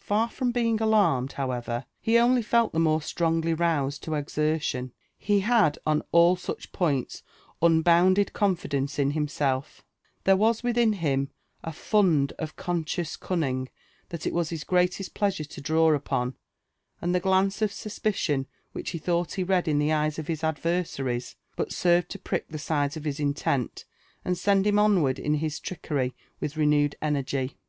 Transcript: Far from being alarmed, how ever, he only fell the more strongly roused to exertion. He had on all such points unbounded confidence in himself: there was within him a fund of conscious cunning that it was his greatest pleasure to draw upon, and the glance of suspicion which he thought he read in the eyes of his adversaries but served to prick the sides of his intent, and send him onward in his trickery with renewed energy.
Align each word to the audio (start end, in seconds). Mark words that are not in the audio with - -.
Far 0.00 0.28
from 0.28 0.50
being 0.50 0.82
alarmed, 0.82 1.30
how 1.34 1.52
ever, 1.52 1.86
he 2.00 2.18
only 2.18 2.42
fell 2.42 2.70
the 2.70 2.80
more 2.80 3.00
strongly 3.00 3.54
roused 3.54 4.02
to 4.02 4.14
exertion. 4.14 4.92
He 5.16 5.38
had 5.46 5.78
on 5.86 6.02
all 6.10 6.34
such 6.34 6.72
points 6.72 7.22
unbounded 7.62 8.32
confidence 8.32 8.98
in 8.98 9.12
himself: 9.12 9.84
there 10.24 10.36
was 10.36 10.64
within 10.64 10.94
him 10.94 11.30
a 11.62 11.72
fund 11.72 12.32
of 12.36 12.56
conscious 12.56 13.16
cunning 13.16 13.68
that 14.08 14.26
it 14.26 14.32
was 14.34 14.50
his 14.50 14.64
greatest 14.64 15.14
pleasure 15.14 15.44
to 15.44 15.60
draw 15.60 15.94
upon, 15.94 16.34
and 17.00 17.14
the 17.14 17.20
glance 17.20 17.62
of 17.62 17.72
suspicion 17.72 18.48
which 18.72 18.90
he 18.90 18.98
thought 18.98 19.34
he 19.34 19.44
read 19.44 19.68
in 19.68 19.78
the 19.78 19.92
eyes 19.92 20.18
of 20.18 20.26
his 20.26 20.42
adversaries 20.42 21.36
but 21.54 21.70
served 21.70 22.08
to 22.10 22.18
prick 22.18 22.48
the 22.48 22.58
sides 22.58 22.96
of 22.96 23.04
his 23.04 23.20
intent, 23.20 23.84
and 24.24 24.36
send 24.36 24.66
him 24.66 24.80
onward 24.80 25.20
in 25.20 25.34
his 25.34 25.60
trickery 25.60 26.12
with 26.40 26.56
renewed 26.56 26.96
energy. 27.00 27.56